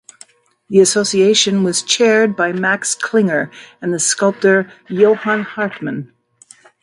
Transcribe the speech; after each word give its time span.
The 0.69 0.79
association 0.79 1.61
was 1.63 1.83
chaired 1.83 2.35
by 2.35 2.53
Max 2.53 2.95
Klinger 2.95 3.51
and 3.83 3.93
the 3.93 3.99
sculptor 3.99 4.73
Johannes 4.87 5.45
Hartmann. 5.49 6.11